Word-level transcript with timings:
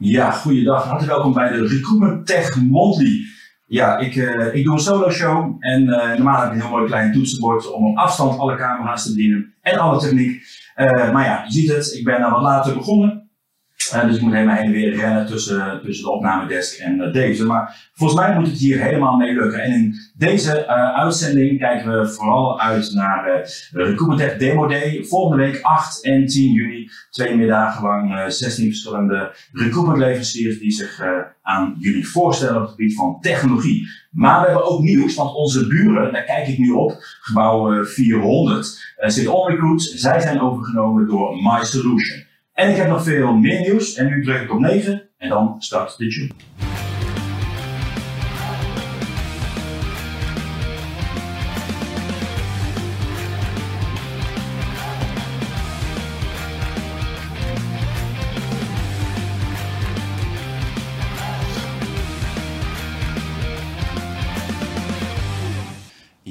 Ja, 0.00 0.30
goeiedag. 0.30 0.84
Hartelijk 0.84 1.12
welkom 1.12 1.32
bij 1.32 1.48
de 1.48 1.66
Recruitment 1.66 2.26
Tech 2.26 2.56
Monthly. 2.56 3.24
Ja, 3.66 3.98
ik, 3.98 4.14
uh, 4.14 4.54
ik 4.54 4.64
doe 4.64 4.74
een 4.74 4.80
solo 4.80 5.10
show 5.10 5.56
en 5.58 5.82
uh, 5.82 6.08
normaal 6.08 6.40
heb 6.40 6.46
ik 6.46 6.54
een 6.54 6.60
heel 6.60 6.70
mooi 6.70 6.86
klein 6.86 7.12
toetsenbord 7.12 7.72
om 7.72 7.86
op 7.86 7.96
afstand 7.96 8.38
alle 8.38 8.56
camera's 8.56 9.02
te 9.02 9.10
bedienen 9.10 9.54
en 9.62 9.78
alle 9.78 10.00
techniek. 10.00 10.42
Uh, 10.76 11.12
maar 11.12 11.24
ja, 11.24 11.44
je 11.44 11.52
ziet 11.52 11.72
het, 11.72 11.94
ik 11.94 12.04
ben 12.04 12.30
wat 12.30 12.42
later 12.42 12.74
begonnen. 12.74 13.27
Dus 13.90 14.16
ik 14.16 14.22
moet 14.22 14.32
helemaal 14.32 14.56
heen 14.56 14.64
en 14.64 14.72
weer 14.72 14.96
rennen 14.96 15.26
tussen, 15.26 15.80
tussen 15.84 16.04
de 16.04 16.10
opnamedesk 16.10 16.78
en 16.78 17.00
uh, 17.00 17.12
deze. 17.12 17.44
Maar 17.44 17.90
volgens 17.92 18.20
mij 18.20 18.34
moet 18.34 18.46
het 18.46 18.58
hier 18.58 18.82
helemaal 18.82 19.16
mee 19.16 19.34
lukken. 19.34 19.62
En 19.62 19.72
in 19.72 19.94
deze 20.16 20.64
uh, 20.68 20.94
uitzending 20.94 21.58
kijken 21.58 22.00
we 22.00 22.08
vooral 22.08 22.60
uit 22.60 22.92
naar 22.94 23.24
de 23.72 23.82
Recruitment 23.82 24.38
Demo 24.38 24.66
Day. 24.66 25.04
Volgende 25.04 25.44
week 25.44 25.60
8 25.62 26.04
en 26.04 26.26
10 26.26 26.52
juni. 26.52 26.90
Twee 27.10 27.36
middagen 27.36 27.82
lang 27.82 28.32
16 28.32 28.66
verschillende 28.66 29.34
recruitment 29.52 29.98
leveranciers 29.98 30.58
die 30.58 30.70
zich 30.70 31.02
aan 31.42 31.74
jullie 31.78 32.08
voorstellen 32.08 32.56
op 32.56 32.62
het 32.62 32.70
gebied 32.70 32.94
van 32.94 33.18
technologie. 33.20 33.88
Maar 34.10 34.40
we 34.40 34.46
hebben 34.46 34.70
ook 34.70 34.80
nieuws, 34.80 35.14
want 35.14 35.34
onze 35.34 35.66
buren, 35.66 36.12
daar 36.12 36.24
kijk 36.24 36.48
ik 36.48 36.58
nu 36.58 36.70
op, 36.70 36.96
gebouw 37.20 37.84
400, 37.84 38.94
zit 38.98 39.26
OnRecruit. 39.26 39.82
Zij 39.82 40.20
zijn 40.20 40.40
overgenomen 40.40 41.06
door 41.06 41.36
My 41.42 41.64
Solution. 41.64 42.26
En 42.58 42.70
ik 42.70 42.76
heb 42.76 42.88
nog 42.88 43.02
veel 43.02 43.32
meer 43.32 43.60
nieuws. 43.60 43.94
En 43.94 44.06
nu 44.06 44.22
druk 44.24 44.42
ik 44.42 44.52
op 44.52 44.58
9 44.58 45.02
en 45.18 45.28
dan 45.28 45.54
start 45.58 45.98
de 45.98 46.08
tune. 46.08 46.67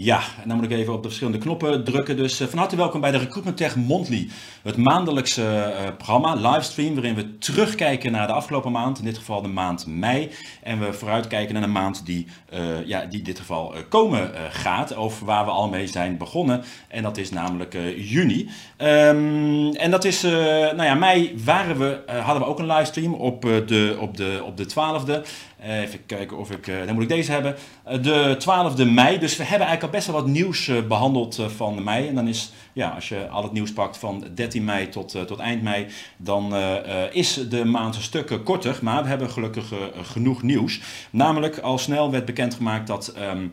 Ja, 0.08 0.22
en 0.42 0.48
dan 0.48 0.58
moet 0.58 0.72
ik 0.72 0.78
even 0.78 0.94
op 0.94 1.02
de 1.02 1.08
verschillende 1.08 1.40
knoppen 1.40 1.84
drukken. 1.84 2.18
Dus 2.18 2.42
uh, 2.42 2.48
van 2.48 2.60
harte 2.60 2.76
welkom 2.76 3.02
bij 3.02 3.12
de 3.12 3.18
Recruitment 3.18 3.58
Tech 3.58 3.76
Monthly. 3.76 4.30
Het 4.64 4.78
maandelijkse 4.78 5.42
uh, 5.42 5.96
programma, 5.98 6.36
livestream, 6.36 6.94
waarin 6.94 7.16
we 7.16 7.38
terugkijken 7.38 8.12
naar 8.12 8.28
de 8.28 8.34
afgelopen 8.34 8.72
maand. 8.72 9.00
In 9.00 9.06
dit 9.06 9.18
geval 9.18 9.42
de 9.42 9.48
maand 9.48 9.86
mei. 9.88 10.32
En 10.64 10.80
we 10.80 10.94
vooruitkijken 10.94 11.54
naar 11.54 11.64
een 11.64 11.72
maand 11.72 12.06
die, 12.06 12.28
uh, 12.54 12.86
ja, 12.86 13.06
die 13.06 13.20
in 13.20 13.26
dit 13.26 13.40
geval 13.40 13.74
komen 13.90 14.32
gaat. 14.50 14.98
Of 14.98 15.20
waar 15.20 15.46
we 15.46 15.52
al 15.52 15.70
mee 15.70 15.88
zijn 15.88 16.18
begonnen. 16.18 16.64
En 16.88 17.04
dat 17.04 17.18
is 17.18 17.30
namelijk 17.30 17.78
juni. 17.98 18.50
Um, 18.78 19.74
en 19.74 19.92
dat 19.92 20.04
is, 20.04 20.22
nou 20.22 20.84
ja, 20.84 20.96
mei 20.96 21.34
waren 21.44 21.78
we, 21.78 22.00
hadden 22.22 22.44
we 22.44 22.50
ook 22.50 22.60
een 22.60 22.68
livestream 22.68 23.14
op, 23.14 23.42
de, 23.42 23.98
op, 24.00 24.18
de, 24.18 24.42
op 24.46 24.58
de 24.58 24.66
12e. 24.70 25.28
Even 25.68 26.06
kijken 26.06 26.38
of 26.38 26.52
ik, 26.52 26.66
dan 26.86 26.94
moet 26.94 27.04
ik 27.04 27.10
deze 27.10 27.32
hebben. 27.32 27.56
de 28.02 28.38
12e 28.40 28.92
mei. 28.92 29.20
Dus 29.20 29.38
we 29.38 29.44
hebben 29.44 29.68
eigenlijk 29.68 29.84
al 29.84 30.00
best 30.00 30.08
wel 30.08 30.16
wat 30.16 30.28
nieuws 30.28 30.72
behandeld 30.88 31.42
van 31.56 31.84
mei. 31.84 32.08
En 32.08 32.16
dan 32.16 32.28
is, 32.28 32.52
ja, 32.78 32.90
als 32.90 33.10
je 33.10 33.28
al 33.28 33.44
het 33.44 33.52
nieuws 33.52 33.74
pakt 33.74 33.98
van 33.98 34.24
13 34.34 34.64
mei 34.64 34.90
tot, 34.90 35.16
uh, 35.16 35.22
tot 35.22 35.40
eind 35.40 35.62
mei, 35.62 35.88
dan 36.18 36.54
uh, 36.54 36.76
is 37.12 37.50
de 37.50 37.66
maand 37.66 37.96
een 37.96 38.02
stuk 38.02 38.40
korter. 38.44 38.80
Maar 38.82 39.04
we 39.04 39.10
hebben 39.10 39.30
gelukkig 39.30 39.74
genoeg 40.02 40.42
nieuws. 40.42 40.82
Namelijk, 41.10 41.60
al 41.60 41.78
snel 41.78 42.12
werd 42.12 42.26
bekendgemaakt 42.26 42.88
dat 42.88 43.14
um, 43.20 43.52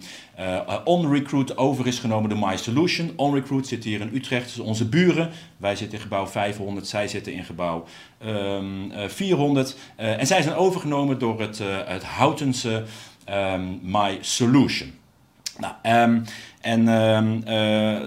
OnRecruit 0.84 1.56
over 1.56 1.86
is 1.86 1.98
genomen 1.98 2.30
door 2.30 2.38
My 2.38 2.56
Solution. 2.56 3.12
OnRecruit 3.16 3.66
zit 3.66 3.84
hier 3.84 4.00
in 4.00 4.10
Utrecht, 4.14 4.60
onze 4.60 4.88
buren. 4.88 5.30
Wij 5.56 5.76
zitten 5.76 5.96
in 5.96 6.02
gebouw 6.02 6.26
500, 6.26 6.86
zij 6.86 7.08
zitten 7.08 7.32
in 7.32 7.44
gebouw 7.44 7.84
um, 8.26 8.92
400. 9.06 9.76
en 9.96 10.26
zij 10.26 10.42
zijn 10.42 10.54
overgenomen 10.54 11.18
door 11.18 11.40
het, 11.40 11.60
het 11.86 12.04
Houtense 12.04 12.84
um, 13.28 13.80
My 13.82 14.18
Solution. 14.20 14.92
Nou, 15.58 15.74
en 16.64 16.88
um, 16.88 17.42
uh, 17.46 17.52
uh, 17.52 18.00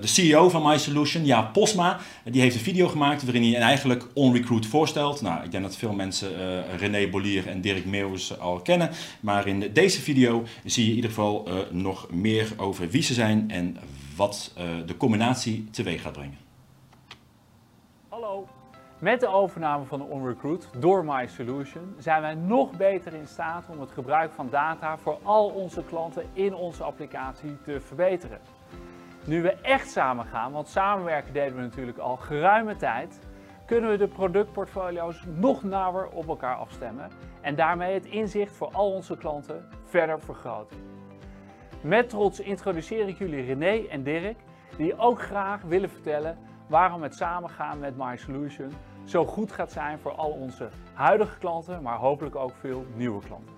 de 0.00 0.06
CEO 0.06 0.48
van 0.48 0.62
MySolution, 0.62 1.24
ja, 1.24 1.42
Posma, 1.42 2.00
die 2.24 2.40
heeft 2.40 2.54
een 2.54 2.60
video 2.60 2.88
gemaakt 2.88 3.24
waarin 3.24 3.52
hij 3.52 3.60
eigenlijk 3.60 4.06
OnRecruit 4.14 4.66
voorstelt. 4.66 5.20
Nou, 5.20 5.44
ik 5.44 5.50
denk 5.50 5.64
dat 5.64 5.76
veel 5.76 5.92
mensen 5.92 6.32
uh, 6.32 6.78
René 6.78 7.08
Bollier 7.08 7.46
en 7.46 7.60
Dirk 7.60 7.84
Meeuwis 7.84 8.38
al 8.38 8.60
kennen. 8.60 8.90
Maar 9.20 9.46
in 9.46 9.70
deze 9.72 10.00
video 10.00 10.44
zie 10.64 10.84
je 10.84 10.90
in 10.90 10.96
ieder 10.96 11.10
geval 11.10 11.48
nog 11.70 12.10
meer 12.10 12.52
over 12.56 12.90
wie 12.90 13.02
ze 13.02 13.14
zijn 13.14 13.50
en 13.50 13.76
wat 14.16 14.52
de 14.86 14.96
combinatie 14.96 15.68
teweeg 15.70 16.02
gaat 16.02 16.12
brengen. 16.12 16.49
Met 19.00 19.20
de 19.20 19.28
overname 19.28 19.84
van 19.84 20.02
OnRecruit 20.02 20.68
door 20.78 21.04
MySolution 21.04 21.94
zijn 21.98 22.22
wij 22.22 22.34
nog 22.34 22.76
beter 22.76 23.14
in 23.14 23.26
staat 23.26 23.64
om 23.68 23.80
het 23.80 23.90
gebruik 23.90 24.32
van 24.32 24.48
data 24.50 24.98
voor 24.98 25.18
al 25.22 25.48
onze 25.48 25.84
klanten 25.84 26.24
in 26.32 26.54
onze 26.54 26.82
applicatie 26.82 27.60
te 27.60 27.80
verbeteren. 27.80 28.40
Nu 29.24 29.42
we 29.42 29.52
echt 29.52 29.90
samen 29.90 30.24
gaan, 30.24 30.52
want 30.52 30.68
samenwerken 30.68 31.32
deden 31.32 31.56
we 31.56 31.62
natuurlijk 31.62 31.98
al 31.98 32.16
geruime 32.16 32.76
tijd, 32.76 33.20
kunnen 33.66 33.90
we 33.90 33.96
de 33.96 34.08
productportfolio's 34.08 35.24
nog 35.34 35.62
nauwer 35.62 36.08
op 36.08 36.28
elkaar 36.28 36.56
afstemmen 36.56 37.10
en 37.40 37.54
daarmee 37.54 37.94
het 37.94 38.06
inzicht 38.06 38.56
voor 38.56 38.70
al 38.72 38.92
onze 38.92 39.16
klanten 39.16 39.68
verder 39.84 40.20
vergroten. 40.20 40.76
Met 41.80 42.08
trots 42.08 42.40
introduceer 42.40 43.08
ik 43.08 43.18
jullie 43.18 43.44
René 43.44 43.86
en 43.88 44.02
Dirk, 44.02 44.38
die 44.76 44.98
ook 44.98 45.22
graag 45.22 45.62
willen 45.62 45.90
vertellen 45.90 46.38
waarom 46.66 47.02
het 47.02 47.14
samengaan 47.14 47.78
met 47.78 47.96
MySolution 47.96 48.72
zo 49.04 49.26
goed 49.26 49.52
gaat 49.52 49.72
zijn 49.72 49.98
voor 49.98 50.12
al 50.12 50.30
onze 50.30 50.68
huidige 50.92 51.38
klanten, 51.38 51.82
maar 51.82 51.96
hopelijk 51.96 52.36
ook 52.36 52.54
veel 52.60 52.84
nieuwe 52.94 53.22
klanten. 53.26 53.54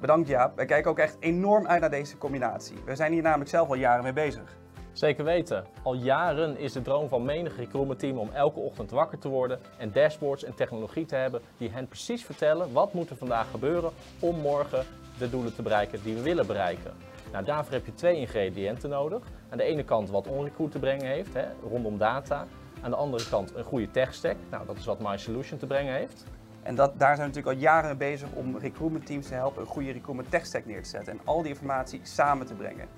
Bedankt 0.00 0.28
Jaap. 0.28 0.56
Wij 0.56 0.64
kijken 0.64 0.90
ook 0.90 0.98
echt 0.98 1.16
enorm 1.20 1.66
uit 1.66 1.80
naar 1.80 1.90
deze 1.90 2.18
combinatie. 2.18 2.76
We 2.84 2.94
zijn 2.94 3.12
hier 3.12 3.22
namelijk 3.22 3.50
zelf 3.50 3.68
al 3.68 3.74
jaren 3.74 4.02
mee 4.02 4.12
bezig. 4.12 4.56
Zeker 4.92 5.24
weten. 5.24 5.64
Al 5.82 5.94
jaren 5.94 6.58
is 6.58 6.72
de 6.72 6.82
droom 6.82 7.08
van 7.08 7.24
menig 7.24 7.56
recruitment 7.56 7.98
team 7.98 8.18
om 8.18 8.30
elke 8.32 8.60
ochtend 8.60 8.90
wakker 8.90 9.18
te 9.18 9.28
worden 9.28 9.60
en 9.78 9.92
dashboards 9.92 10.44
en 10.44 10.54
technologie 10.54 11.06
te 11.06 11.14
hebben 11.14 11.40
die 11.56 11.70
hen 11.70 11.86
precies 11.86 12.24
vertellen 12.24 12.72
wat 12.72 12.92
moet 12.92 13.10
er 13.10 13.16
vandaag 13.16 13.50
gebeuren 13.50 13.90
om 14.18 14.40
morgen 14.40 14.84
de 15.18 15.30
doelen 15.30 15.54
te 15.54 15.62
bereiken 15.62 16.02
die 16.02 16.14
we 16.14 16.22
willen 16.22 16.46
bereiken. 16.46 16.92
Nou, 17.32 17.44
daarvoor 17.44 17.72
heb 17.72 17.86
je 17.86 17.94
twee 17.94 18.16
ingrediënten 18.16 18.90
nodig. 18.90 19.22
Aan 19.50 19.58
de 19.58 19.64
ene 19.64 19.84
kant 19.84 20.10
wat 20.10 20.26
OnRecruit 20.26 20.72
te 20.72 20.78
brengen 20.78 21.06
heeft, 21.06 21.34
hè, 21.34 21.44
rondom 21.68 21.98
data. 21.98 22.46
Aan 22.84 22.90
de 22.90 22.96
andere 22.96 23.28
kant 23.28 23.54
een 23.54 23.64
goede 23.64 23.90
tech 23.90 24.14
stack. 24.14 24.36
Nou, 24.50 24.66
dat 24.66 24.76
is 24.76 24.84
wat 24.84 25.00
MySolution 25.00 25.58
te 25.58 25.66
brengen 25.66 25.94
heeft. 25.94 26.24
En 26.62 26.74
dat, 26.74 26.98
daar 26.98 27.16
zijn 27.16 27.30
we 27.30 27.34
natuurlijk 27.34 27.56
al 27.56 27.62
jaren 27.62 27.98
bezig 27.98 28.28
om 28.32 28.58
recruitment 28.58 29.06
teams 29.06 29.26
te 29.26 29.34
helpen 29.34 29.62
een 29.62 29.68
goede 29.68 29.92
recruitment 29.92 30.30
tech 30.30 30.46
stack 30.46 30.66
neer 30.66 30.82
te 30.82 30.88
zetten. 30.88 31.12
En 31.12 31.20
al 31.24 31.42
die 31.42 31.50
informatie 31.50 32.00
samen 32.02 32.46
te 32.46 32.54
brengen. 32.54 32.88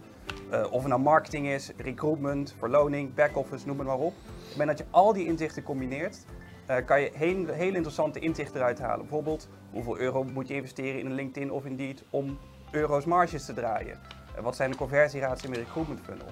Uh, 0.52 0.66
of 0.70 0.80
het 0.80 0.88
nou 0.88 1.00
marketing 1.00 1.46
is, 1.46 1.72
recruitment, 1.76 2.54
verloning, 2.58 3.14
back-office, 3.14 3.66
noem 3.66 3.78
het 3.78 3.86
maar 3.86 3.96
op. 3.96 4.02
Op 4.02 4.14
het 4.48 4.56
moment 4.56 4.78
dat 4.78 4.86
je 4.86 4.92
al 4.92 5.12
die 5.12 5.26
inzichten 5.26 5.62
combineert, 5.62 6.24
uh, 6.70 6.76
kan 6.84 7.00
je 7.00 7.10
heel, 7.14 7.74
interessante 7.74 8.18
inzichten 8.18 8.56
eruit 8.56 8.78
halen. 8.78 9.00
Bijvoorbeeld, 9.00 9.48
hoeveel 9.70 9.98
euro 9.98 10.24
moet 10.24 10.48
je 10.48 10.54
investeren 10.54 11.00
in 11.00 11.06
een 11.06 11.14
LinkedIn 11.14 11.52
of 11.52 11.64
Indeed 11.64 12.04
om 12.10 12.38
euro's 12.70 13.04
marges 13.04 13.44
te 13.44 13.54
draaien? 13.54 13.98
Wat 14.40 14.56
zijn 14.56 14.70
de 14.70 14.76
conversieratio's 14.76 15.42
in 15.42 15.52
een 15.52 15.64
recruitment 15.64 16.00
funnel? 16.00 16.26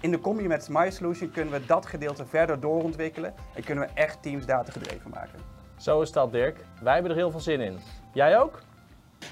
In 0.00 0.10
de 0.10 0.20
combi 0.20 0.46
met 0.46 0.68
MySolution 0.68 1.30
kunnen 1.30 1.52
we 1.52 1.66
dat 1.66 1.86
gedeelte 1.86 2.26
verder 2.26 2.60
doorontwikkelen 2.60 3.34
en 3.54 3.64
kunnen 3.64 3.84
we 3.84 3.90
echt 3.94 4.22
teams 4.22 4.46
data 4.46 4.72
gedreven 4.72 5.10
maken. 5.10 5.38
Zo 5.76 6.00
is 6.00 6.12
dat 6.12 6.32
Dirk. 6.32 6.64
Wij 6.82 6.92
hebben 6.92 7.10
er 7.10 7.16
heel 7.16 7.30
veel 7.30 7.40
zin 7.40 7.60
in. 7.60 7.78
Jij 8.12 8.38
ook? 8.38 8.62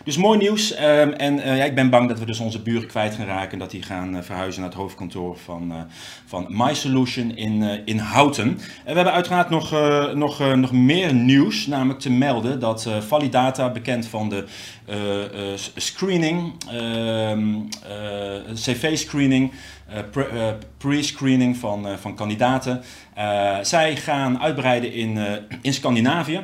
Dus 0.05 0.16
mooi 0.16 0.38
nieuws. 0.38 0.72
Um, 0.72 1.12
en 1.12 1.37
uh, 1.37 1.56
ja, 1.56 1.65
ik 1.65 1.75
ben 1.75 1.91
bang 1.91 2.09
dat 2.09 2.19
we 2.19 2.27
dus 2.27 2.38
onze 2.38 2.62
buren 2.62 2.88
kwijt 2.88 3.15
gaan 3.15 3.27
raken. 3.27 3.53
En 3.53 3.59
dat 3.59 3.71
die 3.71 3.82
gaan 3.82 4.16
uh, 4.16 4.22
verhuizen 4.22 4.60
naar 4.60 4.71
het 4.71 4.78
hoofdkantoor 4.78 5.37
van, 5.37 5.72
uh, 5.72 5.77
van 6.27 6.47
MySolution 6.49 7.37
in, 7.37 7.82
in 7.84 7.99
Houten. 7.99 8.49
En 8.49 8.59
we 8.84 8.93
hebben 8.93 9.12
uiteraard 9.12 9.50
nog, 9.50 9.71
nog, 10.15 10.54
nog 10.54 10.72
meer 10.72 11.15
nieuws. 11.15 11.66
Namelijk 11.66 12.01
te 12.01 12.10
melden 12.10 12.60
dat 12.60 12.89
Validata, 13.01 13.71
bekend 13.71 14.07
van 14.07 14.28
de 14.28 14.45
screening, 15.77 16.53
ehm, 16.71 17.54
cv-screening, 18.54 19.53
pre-screening 20.78 21.57
van, 21.57 21.86
van 21.98 22.15
kandidaten. 22.15 22.83
zij 23.63 23.97
gaan 23.97 24.41
uitbreiden 24.41 24.92
in, 24.92 25.19
in 25.63 25.72
Scandinavië. 25.72 26.41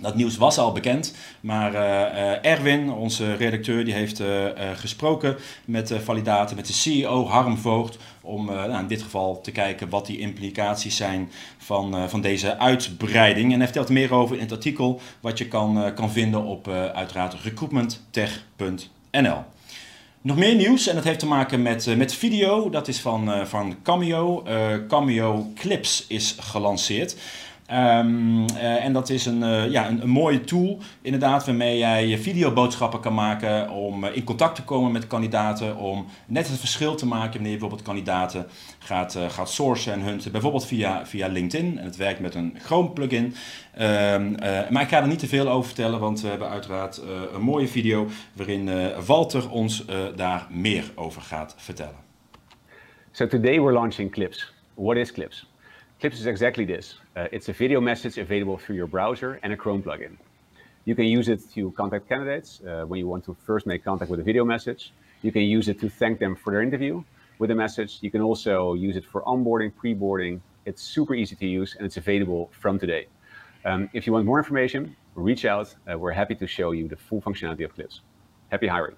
Dat 0.00 0.14
nieuws 0.14 0.36
was 0.36 0.58
al 0.58 0.72
bekend, 0.72 1.14
maar 1.40 1.72
uh, 1.72 2.44
Erwin, 2.44 2.90
onze 2.90 3.34
redacteur, 3.34 3.84
die 3.84 3.94
heeft 3.94 4.20
uh, 4.20 4.26
gesproken 4.74 5.36
met 5.64 5.88
de 5.88 6.00
validaten, 6.00 6.56
met 6.56 6.66
de 6.66 6.72
CEO 6.72 7.26
Harm 7.26 7.56
Voogd, 7.56 7.98
om 8.20 8.46
nou, 8.46 8.78
in 8.78 8.86
dit 8.86 9.02
geval 9.02 9.40
te 9.40 9.50
kijken 9.50 9.88
wat 9.88 10.06
die 10.06 10.18
implicaties 10.18 10.96
zijn 10.96 11.30
van, 11.58 12.08
van 12.08 12.20
deze 12.20 12.58
uitbreiding. 12.58 13.52
En 13.52 13.58
hij 13.58 13.66
vertelt 13.66 13.88
meer 13.88 14.14
over 14.14 14.36
in 14.36 14.42
het 14.42 14.52
artikel, 14.52 15.00
wat 15.20 15.38
je 15.38 15.48
kan, 15.48 15.94
kan 15.94 16.10
vinden 16.10 16.44
op 16.44 16.68
uiteraard 16.94 17.34
recruitmenttech.nl. 17.42 19.44
Nog 20.20 20.36
meer 20.36 20.54
nieuws 20.54 20.86
en 20.86 20.94
dat 20.94 21.04
heeft 21.04 21.18
te 21.18 21.26
maken 21.26 21.62
met, 21.62 21.96
met 21.96 22.14
video. 22.14 22.70
Dat 22.70 22.88
is 22.88 23.00
van, 23.00 23.46
van 23.46 23.76
Cameo. 23.82 24.42
Cameo 24.88 25.52
Clips 25.54 26.04
is 26.08 26.36
gelanceerd. 26.40 27.16
Eh, 27.68 28.84
en 28.84 28.92
dat 28.92 29.10
is 29.10 29.26
een, 29.26 29.42
eh, 29.42 29.70
ja, 29.70 29.88
een, 29.88 30.08
mooie 30.08 30.40
tool, 30.40 30.78
inderdaad, 31.02 31.46
waarmee 31.46 31.78
jij 31.78 32.18
videoboodschappen 32.18 33.00
kan 33.00 33.14
maken 33.14 33.70
om 33.70 34.04
in 34.04 34.24
contact 34.24 34.54
te 34.54 34.64
komen 34.64 34.92
met 34.92 35.06
kandidaten, 35.06 35.76
om 35.76 36.06
net 36.26 36.48
het 36.48 36.58
verschil 36.58 36.94
te 36.94 37.06
maken 37.06 37.32
wanneer 37.32 37.50
je 37.50 37.58
bijvoorbeeld 37.58 37.82
kandidaten 37.82 38.46
gaat, 38.78 39.18
gaat 39.28 39.50
sourcen 39.50 39.92
en 39.92 40.00
hunten, 40.00 40.32
bijvoorbeeld 40.32 40.66
via, 40.66 41.06
via 41.06 41.26
LinkedIn. 41.26 41.78
En 41.78 41.84
het 41.84 41.96
werkt 41.96 42.20
met 42.20 42.34
een 42.34 42.56
Chrome 42.58 42.90
plugin. 42.90 43.34
Ehm, 43.74 44.32
maar 44.70 44.82
ik 44.82 44.88
ga 44.88 45.00
er 45.00 45.08
niet 45.08 45.18
te 45.18 45.28
veel 45.28 45.48
over 45.48 45.66
vertellen, 45.66 46.00
want 46.00 46.20
we 46.20 46.28
hebben 46.28 46.48
uiteraard 46.48 47.00
een 47.34 47.42
mooie 47.42 47.68
video 47.68 48.08
waarin 48.32 48.70
Walter 49.06 49.50
ons 49.50 49.84
daar 50.16 50.46
meer 50.50 50.84
over 50.94 51.22
gaat 51.22 51.54
vertellen. 51.58 52.06
So 53.12 53.26
today 53.26 53.60
we're 53.60 53.72
launching 53.72 54.10
Clips. 54.10 54.52
What 54.74 54.96
is 54.96 55.12
Clips? 55.12 55.46
Clips 56.00 56.20
is 56.20 56.26
exactly 56.26 56.64
this. 56.64 56.94
Uh, 57.16 57.26
it's 57.32 57.48
a 57.48 57.52
video 57.52 57.80
message 57.80 58.18
available 58.18 58.56
through 58.56 58.76
your 58.76 58.86
browser 58.86 59.40
and 59.42 59.52
a 59.52 59.56
Chrome 59.56 59.82
plugin. 59.82 60.16
You 60.84 60.94
can 60.94 61.06
use 61.06 61.28
it 61.28 61.40
to 61.54 61.72
contact 61.72 62.08
candidates 62.08 62.60
uh, 62.64 62.84
when 62.86 63.00
you 63.00 63.08
want 63.08 63.24
to 63.24 63.34
first 63.34 63.66
make 63.66 63.82
contact 63.82 64.08
with 64.08 64.20
a 64.20 64.22
video 64.22 64.44
message. 64.44 64.92
You 65.22 65.32
can 65.32 65.42
use 65.42 65.66
it 65.66 65.80
to 65.80 65.88
thank 65.88 66.20
them 66.20 66.36
for 66.36 66.52
their 66.52 66.62
interview 66.62 67.02
with 67.40 67.50
a 67.50 67.54
message. 67.56 67.98
You 68.00 68.12
can 68.12 68.20
also 68.20 68.74
use 68.74 68.96
it 68.96 69.04
for 69.04 69.22
onboarding, 69.22 69.74
pre-boarding. 69.74 70.40
It's 70.66 70.82
super 70.82 71.16
easy 71.16 71.34
to 71.34 71.46
use 71.48 71.74
and 71.74 71.84
it's 71.84 71.96
available 71.96 72.48
from 72.52 72.78
today. 72.78 73.08
Um, 73.64 73.90
if 73.92 74.06
you 74.06 74.12
want 74.12 74.24
more 74.24 74.38
information, 74.38 74.94
reach 75.16 75.44
out. 75.44 75.74
Uh, 75.90 75.98
we're 75.98 76.12
happy 76.12 76.36
to 76.36 76.46
show 76.46 76.70
you 76.70 76.86
the 76.86 76.96
full 76.96 77.20
functionality 77.20 77.64
of 77.64 77.74
Clips. 77.74 78.02
Happy 78.50 78.68
hiring. 78.68 78.94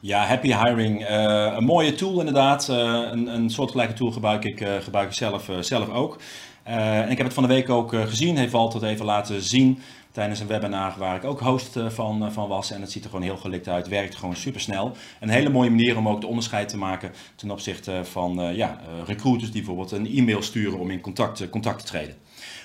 Ja, 0.00 0.24
Happy 0.24 0.54
Hiring. 0.54 1.10
Uh, 1.10 1.54
een 1.56 1.64
mooie 1.64 1.94
tool 1.94 2.18
inderdaad. 2.18 2.68
Uh, 2.70 2.76
een, 3.10 3.26
een 3.26 3.50
soortgelijke 3.50 3.92
tool 3.92 4.10
gebruik 4.10 4.44
ik, 4.44 4.60
uh, 4.60 4.68
gebruik 4.80 5.08
ik 5.08 5.14
zelf, 5.14 5.50
zelf 5.60 5.88
ook. 5.88 6.18
en 6.62 7.10
ik 7.10 7.16
heb 7.16 7.26
het 7.26 7.34
van 7.34 7.42
de 7.42 7.48
week 7.48 7.70
ook 7.70 7.94
gezien. 7.94 8.36
Heeft 8.36 8.52
Walter 8.52 8.80
het 8.80 8.90
even 8.90 9.04
laten 9.04 9.42
zien 9.42 9.78
tijdens 10.12 10.40
een 10.40 10.46
webinar 10.46 10.94
waar 10.98 11.16
ik 11.16 11.24
ook 11.24 11.40
host 11.40 11.78
van, 11.88 12.32
van 12.32 12.48
was. 12.48 12.70
En 12.70 12.80
het 12.80 12.92
ziet 12.92 13.04
er 13.04 13.10
gewoon 13.10 13.24
heel 13.24 13.36
gelikt 13.36 13.68
uit. 13.68 13.88
Werkt 13.88 14.16
gewoon 14.16 14.36
super 14.36 14.60
snel. 14.60 14.92
Een 15.20 15.28
hele 15.28 15.48
mooie 15.48 15.70
manier 15.70 15.96
om 15.96 16.08
ook 16.08 16.14
het 16.14 16.24
onderscheid 16.24 16.68
te 16.68 16.76
maken 16.76 17.12
ten 17.36 17.50
opzichte 17.50 18.00
van 18.02 18.54
ja, 18.54 18.80
recruiters 19.06 19.50
die 19.50 19.62
bijvoorbeeld 19.62 19.92
een 19.92 20.16
e-mail 20.16 20.42
sturen 20.42 20.78
om 20.78 20.90
in 20.90 21.00
contact, 21.00 21.50
contact 21.50 21.78
te 21.78 21.86
treden. 21.86 22.14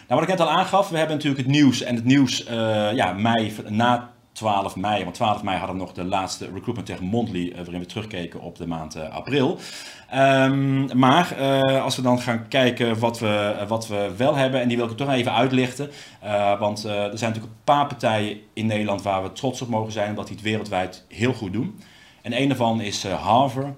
Nou, 0.07 0.19
wat 0.19 0.21
ik 0.21 0.37
net 0.37 0.47
al 0.47 0.53
aangaf, 0.53 0.89
we 0.89 0.97
hebben 0.97 1.15
natuurlijk 1.15 1.43
het 1.43 1.51
nieuws. 1.51 1.81
En 1.81 1.95
het 1.95 2.05
nieuws 2.05 2.43
ja, 2.93 3.13
mei 3.13 3.53
na 3.69 4.13
12 4.33 4.75
mei. 4.75 5.03
Want 5.03 5.15
12 5.15 5.43
mei 5.43 5.57
hadden 5.57 5.75
we 5.75 5.81
nog 5.81 5.93
de 5.93 6.03
laatste 6.03 6.45
Recruitment 6.45 6.85
Tech 6.85 6.99
Monthly, 6.99 7.47
uh, 7.47 7.55
waarin 7.55 7.79
we 7.79 7.85
terugkeken 7.85 8.41
op 8.41 8.57
de 8.57 8.67
maand 8.67 8.95
uh, 8.95 9.09
april. 9.09 9.57
Um, 10.15 10.97
maar 10.97 11.35
uh, 11.39 11.83
als 11.83 11.95
we 11.95 12.01
dan 12.01 12.19
gaan 12.19 12.47
kijken 12.47 12.99
wat 12.99 13.19
we, 13.19 13.65
wat 13.67 13.87
we 13.87 14.11
wel 14.17 14.35
hebben, 14.35 14.61
en 14.61 14.67
die 14.67 14.77
wil 14.77 14.89
ik 14.89 14.97
toch 14.97 15.11
even 15.11 15.33
uitlichten. 15.33 15.89
want 16.59 16.83
er 16.83 17.17
zijn 17.17 17.31
natuurlijk 17.31 17.45
een 17.53 17.63
paar 17.63 17.87
partijen 17.87 18.37
in 18.53 18.65
Nederland 18.65 19.01
waar 19.01 19.23
we 19.23 19.31
trots 19.31 19.61
op 19.61 19.67
mogen 19.67 19.91
zijn, 19.91 20.09
omdat 20.09 20.27
die 20.27 20.35
het 20.35 20.45
wereldwijd 20.45 21.05
heel 21.07 21.33
goed 21.33 21.53
doen. 21.53 21.79
En 22.21 22.41
een 22.41 22.47
daarvan 22.47 22.81
is 22.81 23.07
Harvard. 23.07 23.75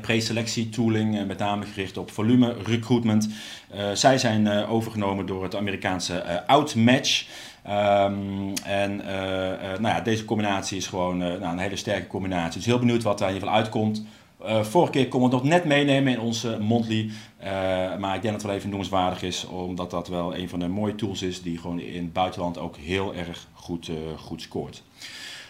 Preselectie 0.00 0.68
tooling, 0.68 1.26
met 1.26 1.38
name 1.38 1.64
gericht 1.66 1.96
op 1.96 2.10
volume 2.10 2.56
recruitment. 2.64 3.28
zij 3.94 4.18
zijn 4.18 4.66
overgenomen 4.66 5.26
door 5.26 5.42
het 5.42 5.56
Amerikaanse 5.56 6.46
Outmatch. 6.46 7.26
Um, 7.66 8.52
en 8.64 8.96
nou 9.56 9.86
ja, 9.88 10.00
deze 10.00 10.24
combinatie 10.24 10.76
is 10.76 10.86
gewoon 10.86 11.18
nou, 11.18 11.42
een 11.42 11.58
hele 11.58 11.76
sterke 11.76 12.06
combinatie. 12.06 12.58
Dus 12.58 12.66
heel 12.66 12.78
benieuwd 12.78 13.02
wat 13.02 13.18
daar 13.18 13.28
in 13.28 13.34
ieder 13.34 13.48
geval 13.48 13.62
uitkomt. 13.62 14.04
vorige 14.70 14.92
keer 14.92 15.08
kon 15.08 15.18
we 15.20 15.26
het 15.26 15.34
nog 15.34 15.44
net 15.44 15.64
meenemen 15.64 16.12
in 16.12 16.20
onze 16.20 16.58
Monthly. 16.60 17.10
maar 17.98 18.14
ik 18.14 18.22
denk 18.22 18.22
dat 18.22 18.32
het 18.32 18.42
wel 18.42 18.54
even 18.54 18.68
noemenswaardig 18.68 19.22
is, 19.22 19.46
omdat 19.46 19.90
dat 19.90 20.08
wel 20.08 20.36
een 20.36 20.48
van 20.48 20.58
de 20.58 20.68
mooie 20.68 20.94
tools 20.94 21.22
is 21.22 21.42
die 21.42 21.58
gewoon 21.58 21.80
in 21.80 22.02
het 22.02 22.12
buitenland 22.12 22.58
ook 22.58 22.76
heel 22.76 23.14
erg 23.14 23.46
goed, 23.52 23.90
goed 24.16 24.42
scoort. 24.42 24.82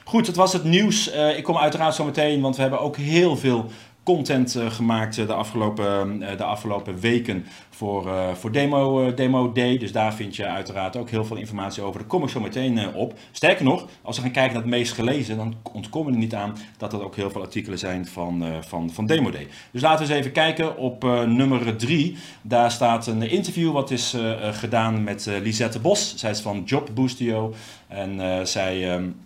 Goed, 0.04 0.26
dat 0.26 0.36
was 0.36 0.52
het 0.52 0.64
nieuws. 0.64 1.10
ik 1.36 1.44
kom 1.44 1.56
uiteraard 1.56 1.94
zo 1.94 2.04
meteen, 2.04 2.40
want 2.40 2.56
we 2.56 2.62
hebben 2.62 2.80
ook 2.80 2.96
heel 2.96 3.36
veel 3.36 3.70
content 4.02 4.56
uh, 4.56 4.70
gemaakt 4.70 5.16
uh, 5.16 5.26
de, 5.26 5.32
afgelopen, 5.32 6.22
uh, 6.22 6.36
de 6.36 6.44
afgelopen 6.44 7.00
weken 7.00 7.46
voor, 7.70 8.10
voor 8.34 8.52
demo, 8.52 9.14
demo 9.14 9.52
Day. 9.52 9.78
Dus 9.78 9.92
daar 9.92 10.14
vind 10.14 10.36
je 10.36 10.46
uiteraard 10.46 10.96
ook 10.96 11.10
heel 11.10 11.24
veel 11.24 11.36
informatie 11.36 11.82
over. 11.82 12.00
Daar 12.00 12.08
kom 12.08 12.22
ik 12.22 12.28
zo 12.28 12.40
meteen 12.40 12.94
op. 12.94 13.14
Sterker 13.32 13.64
nog, 13.64 13.86
als 14.02 14.16
we 14.16 14.22
gaan 14.22 14.32
kijken 14.32 14.52
naar 14.52 14.62
het 14.62 14.70
meest 14.70 14.92
gelezen, 14.92 15.36
dan 15.36 15.54
ontkomen 15.72 16.08
we 16.08 16.12
er 16.12 16.22
niet 16.22 16.34
aan 16.34 16.56
dat 16.76 16.92
er 16.92 17.04
ook 17.04 17.16
heel 17.16 17.30
veel 17.30 17.40
artikelen 17.40 17.78
zijn 17.78 18.06
van, 18.06 18.44
van, 18.60 18.90
van 18.90 19.06
Demo 19.06 19.30
Day. 19.30 19.46
Dus 19.70 19.82
laten 19.82 20.06
we 20.06 20.12
eens 20.12 20.20
even 20.20 20.32
kijken 20.32 20.76
op 20.76 21.02
nummer 21.26 21.76
3. 21.76 22.16
Daar 22.42 22.70
staat 22.70 23.06
een 23.06 23.30
interview 23.30 23.72
wat 23.72 23.90
is 23.90 24.16
gedaan 24.50 25.04
met 25.04 25.26
Lisette 25.42 25.78
Bos. 25.78 26.16
Zij 26.16 26.30
is 26.30 26.40
van 26.40 26.62
Job 26.64 26.88
Boostio 26.94 27.54
en 27.88 28.46
zij... 28.46 28.94
Um, 28.94 29.16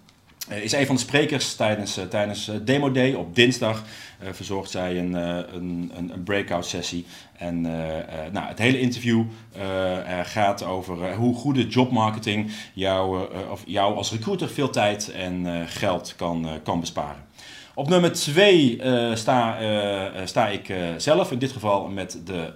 is 0.49 0.73
een 0.73 0.87
van 0.87 0.94
de 0.94 1.00
sprekers 1.00 1.55
tijdens, 1.55 1.99
tijdens 2.11 2.50
Demo 2.64 2.93
Day 2.93 3.12
op 3.12 3.35
dinsdag. 3.35 3.82
Uh, 4.23 4.29
verzorgt 4.32 4.70
zij 4.70 4.99
een, 4.99 5.11
uh, 5.11 5.38
een, 5.52 5.93
een, 5.96 6.23
breakout 6.25 6.67
sessie. 6.67 7.06
En 7.38 7.64
uh, 7.64 7.73
nou, 8.32 8.46
het 8.46 8.58
hele 8.58 8.81
interview 8.81 9.25
gaat 10.23 10.64
over 10.64 11.14
hoe 11.14 11.35
goede 11.35 11.67
jobmarketing 11.67 12.50
jou, 12.73 13.29
of 13.50 13.62
jou 13.67 13.96
als 13.96 14.11
recruiter 14.11 14.49
veel 14.49 14.70
tijd 14.70 15.11
en 15.11 15.67
geld 15.69 16.14
kan, 16.17 16.49
kan 16.62 16.81
besparen. 16.81 17.25
Op 17.75 17.88
nummer 17.88 18.12
2 18.12 18.81
sta, 19.14 19.58
sta 20.25 20.49
ik 20.49 20.75
zelf, 20.97 21.32
in 21.32 21.38
dit 21.38 21.52
geval 21.52 21.88
met 21.88 22.20
de 22.25 22.52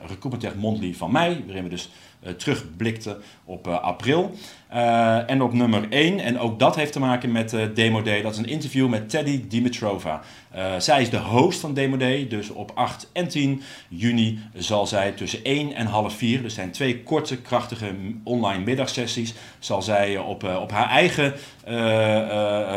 Recruitment 0.00 0.40
Tech 0.40 0.54
Monthly 0.54 0.94
van 0.94 1.12
mij, 1.12 1.42
waarin 1.46 1.62
we 1.62 1.68
dus 1.68 1.90
terugblikten 2.36 3.22
op 3.44 3.66
april. 3.66 4.34
Uh, 4.74 5.30
en 5.30 5.42
op 5.42 5.52
nummer 5.52 5.86
1, 5.90 6.20
en 6.20 6.38
ook 6.38 6.58
dat 6.58 6.76
heeft 6.76 6.92
te 6.92 7.00
maken 7.00 7.32
met 7.32 7.52
uh, 7.52 7.62
Demo 7.74 8.02
Day, 8.02 8.22
dat 8.22 8.32
is 8.32 8.38
een 8.38 8.48
interview 8.48 8.88
met 8.88 9.10
Teddy 9.10 9.48
Dimitrova. 9.48 10.20
Uh, 10.56 10.72
zij 10.78 11.02
is 11.02 11.10
de 11.10 11.18
host 11.18 11.60
van 11.60 11.74
Demo 11.74 11.96
Day, 11.96 12.28
dus 12.28 12.50
op 12.50 12.70
8 12.74 13.10
en 13.12 13.28
10 13.28 13.62
juni 13.88 14.38
zal 14.54 14.86
zij 14.86 15.12
tussen 15.12 15.44
1 15.44 15.72
en 15.72 15.86
half 15.86 16.14
4, 16.14 16.42
dus 16.42 16.54
zijn 16.54 16.70
twee 16.70 17.02
korte, 17.02 17.36
krachtige 17.36 17.94
online 18.24 18.64
middagsessies, 18.64 19.34
zal 19.58 19.82
zij 19.82 20.16
op, 20.18 20.44
op 20.44 20.70
haar 20.70 20.88
eigen 20.88 21.34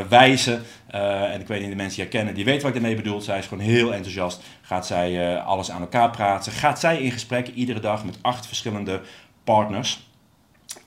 wijze, 0.10 0.60
en 0.88 1.40
ik 1.40 1.48
weet 1.48 1.62
niet, 1.62 1.70
de 1.70 1.76
mensen 1.76 1.96
die 1.96 2.04
haar 2.04 2.14
kennen, 2.14 2.34
die 2.34 2.46
weten 2.46 2.62
wat 2.62 2.76
ik 2.76 2.82
daarmee 2.82 3.02
bedoel, 3.02 3.22
zij 3.22 3.38
is 3.38 3.46
gewoon 3.46 3.64
heel 3.64 3.94
enthousiast, 3.94 4.42
gaat 4.62 4.88
zij 4.88 5.40
alles 5.40 5.72
aan 5.72 5.82
elkaar 5.82 6.10
praten, 6.10 6.52
gaat 6.52 6.80
zij 6.80 6.98
in 7.02 7.12
gesprek 7.12 7.48
iedere 7.48 7.80
dag 7.80 8.06
met 8.06 8.18
acht 8.22 8.48
verschillende 8.48 9.02
partners. 9.44 10.11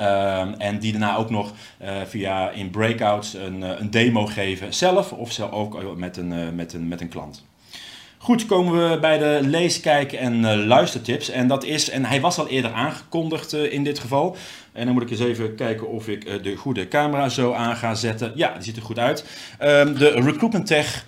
Uh, 0.01 0.41
en 0.59 0.79
die 0.79 0.93
daarna 0.93 1.17
ook 1.17 1.31
nog 1.31 1.53
uh, 1.83 1.89
via 2.07 2.51
in 2.51 2.71
breakouts 2.71 3.35
een, 3.35 3.61
uh, 3.61 3.71
een, 3.79 3.91
demo 3.91 4.27
geven 4.27 4.75
zelf 4.75 5.13
of 5.13 5.33
zelf 5.33 5.53
ook 5.53 5.97
met 5.97 6.17
een, 6.17 6.55
met 6.55 6.73
een, 6.73 6.89
met 6.89 7.01
een 7.01 7.09
klant. 7.09 7.45
Goed, 8.19 8.47
komen 8.47 8.91
we 8.91 8.99
bij 8.99 9.19
de 9.19 9.39
lees, 9.43 9.81
kijk 9.81 10.13
en 10.13 10.67
luistertips. 10.67 11.31
En 11.31 11.49
dat 11.49 11.65
is, 11.65 11.91
en 11.91 12.05
hij 12.05 12.21
was 12.21 12.39
al 12.39 12.49
eerder 12.49 12.73
aangekondigd 12.73 13.53
in 13.53 13.85
dit 13.85 13.99
geval. 13.99 14.37
En 14.73 14.85
dan 14.85 14.95
moet 14.95 15.03
ik 15.03 15.11
eens 15.11 15.21
even 15.21 15.55
kijken 15.55 15.89
of 15.89 16.09
ik 16.09 16.43
de 16.45 16.57
goede 16.57 16.89
camera 16.89 17.29
zo 17.29 17.53
aan 17.53 17.77
ga 17.77 17.95
zetten. 17.95 18.33
Ja, 18.35 18.53
die 18.53 18.63
ziet 18.63 18.77
er 18.77 18.83
goed 18.83 18.99
uit. 18.99 19.25
Ehm, 19.59 19.95
de 19.95 20.11
Recruitment 20.11 20.67
Tech 20.67 21.07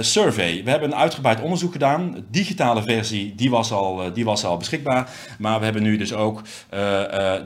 survey. 0.00 0.62
We 0.64 0.70
hebben 0.70 0.90
een 0.90 0.96
uitgebreid 0.96 1.40
onderzoek 1.40 1.72
gedaan. 1.72 2.12
De 2.12 2.22
digitale 2.30 2.82
versie 2.82 3.34
die 3.34 3.50
was, 3.50 3.72
al, 3.72 4.12
die 4.12 4.24
was 4.24 4.44
al 4.44 4.56
beschikbaar. 4.56 5.10
Maar 5.38 5.58
we 5.58 5.64
hebben 5.64 5.82
nu 5.82 5.96
dus 5.96 6.12
ook 6.12 6.42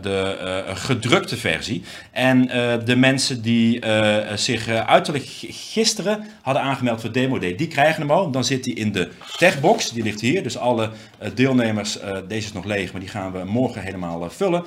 de 0.02 0.64
gedrukte 0.74 1.36
versie. 1.36 1.82
En 2.10 2.46
de 2.84 2.96
mensen 2.96 3.42
die 3.42 3.82
zich 4.34 4.68
uiterlijk 4.68 5.26
gisteren 5.48 6.26
hadden 6.42 6.62
aangemeld 6.62 7.00
voor 7.00 7.12
Demo 7.12 7.38
Day, 7.38 7.54
die 7.54 7.68
krijgen 7.68 8.00
hem 8.00 8.10
al. 8.10 8.30
Dan 8.30 8.44
zit 8.44 8.64
hij 8.64 8.74
in 8.74 8.92
de 8.92 9.08
techbox. 9.36 9.90
Die 9.92 10.02
ligt 10.02 10.20
hier. 10.20 10.42
Dus 10.42 10.58
alle 10.58 10.90
deelnemers, 11.34 11.98
deze 12.28 12.46
is 12.46 12.52
nog 12.52 12.64
leeg, 12.64 12.92
maar 12.92 13.00
die 13.00 13.10
gaan 13.10 13.32
we 13.32 13.44
morgen 13.44 13.82
helemaal 13.82 14.30
vullen. 14.30 14.64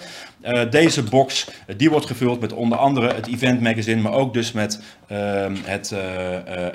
Deze 0.69 1.03
box 1.03 1.49
die 1.77 1.89
wordt 1.89 2.05
gevuld 2.05 2.39
met 2.39 2.53
onder 2.53 2.77
andere 2.77 3.13
het 3.13 3.27
event 3.27 3.61
magazine, 3.61 4.01
maar 4.01 4.13
ook 4.13 4.33
dus 4.33 4.51
met 4.51 4.81
ehm, 5.07 5.55
het 5.63 5.93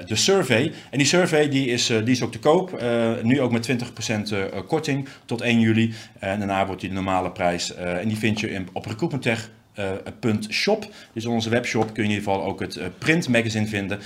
de 0.09 0.17
survey. 0.17 0.73
En 0.91 0.99
die 0.99 1.07
survey 1.07 1.49
die 1.49 1.67
is, 1.67 1.91
eh, 1.91 2.05
die 2.05 2.15
is 2.15 2.23
ook 2.23 2.33
te 2.33 2.39
koop. 2.39 2.73
Eh, 2.73 3.11
nu 3.23 3.41
ook 3.41 3.53
met 3.53 3.63
20% 3.63 4.33
eh, 4.33 4.39
korting 4.67 5.09
tot 5.25 5.41
1 5.41 5.61
juli. 5.61 5.95
En 6.19 6.39
daarna 6.39 6.67
wordt 6.67 6.81
die 6.81 6.91
de 6.91 6.95
normale 6.95 7.31
prijs. 7.31 7.75
en 7.75 8.09
die 8.09 8.17
vind 8.17 8.41
je 8.41 8.51
in, 8.51 8.69
op 8.73 8.87
recruitmenttech.shop. 8.87 10.85
Uh, 10.85 10.91
dus 11.13 11.27
onze 11.27 11.51
webshop 11.51 11.95
kun 11.95 12.03
je 12.03 12.09
in 12.09 12.15
ieder 12.15 12.25
geval 12.25 12.45
ook 12.45 12.61
het 12.61 12.81
print 12.99 13.29
magazine 13.29 13.67
vinden. 13.67 14.01